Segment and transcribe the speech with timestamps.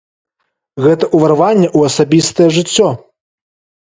[0.85, 2.89] Гэта ўварванне ў асабістае жыццё.